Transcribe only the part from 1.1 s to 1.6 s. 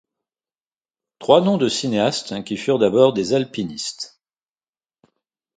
Trois noms